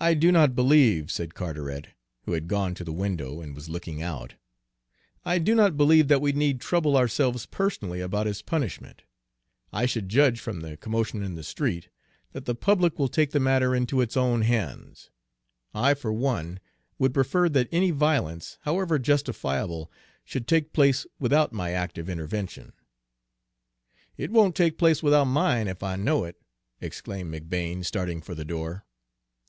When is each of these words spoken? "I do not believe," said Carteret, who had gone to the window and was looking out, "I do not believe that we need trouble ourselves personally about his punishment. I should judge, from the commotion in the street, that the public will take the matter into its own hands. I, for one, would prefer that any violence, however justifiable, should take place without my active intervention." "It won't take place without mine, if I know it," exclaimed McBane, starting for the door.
"I 0.00 0.12
do 0.12 0.30
not 0.30 0.54
believe," 0.54 1.10
said 1.10 1.32
Carteret, 1.32 1.86
who 2.24 2.32
had 2.32 2.46
gone 2.46 2.74
to 2.74 2.84
the 2.84 2.92
window 2.92 3.40
and 3.40 3.54
was 3.54 3.70
looking 3.70 4.02
out, 4.02 4.34
"I 5.24 5.38
do 5.38 5.54
not 5.54 5.78
believe 5.78 6.08
that 6.08 6.20
we 6.20 6.32
need 6.32 6.60
trouble 6.60 6.94
ourselves 6.94 7.46
personally 7.46 8.02
about 8.02 8.26
his 8.26 8.42
punishment. 8.42 9.04
I 9.72 9.86
should 9.86 10.10
judge, 10.10 10.40
from 10.40 10.60
the 10.60 10.76
commotion 10.76 11.22
in 11.22 11.36
the 11.36 11.42
street, 11.42 11.88
that 12.32 12.44
the 12.44 12.54
public 12.56 12.98
will 12.98 13.08
take 13.08 13.30
the 13.30 13.40
matter 13.40 13.74
into 13.74 14.02
its 14.02 14.14
own 14.14 14.42
hands. 14.42 15.08
I, 15.72 15.94
for 15.94 16.12
one, 16.12 16.60
would 16.98 17.14
prefer 17.14 17.48
that 17.48 17.68
any 17.72 17.90
violence, 17.90 18.58
however 18.62 18.98
justifiable, 18.98 19.90
should 20.22 20.46
take 20.46 20.74
place 20.74 21.06
without 21.18 21.54
my 21.54 21.70
active 21.70 22.10
intervention." 22.10 22.74
"It 24.18 24.30
won't 24.30 24.54
take 24.56 24.76
place 24.76 25.02
without 25.02 25.24
mine, 25.26 25.66
if 25.66 25.82
I 25.82 25.96
know 25.96 26.24
it," 26.24 26.38
exclaimed 26.78 27.32
McBane, 27.32 27.82
starting 27.86 28.20
for 28.20 28.34
the 28.34 28.44
door. 28.44 28.84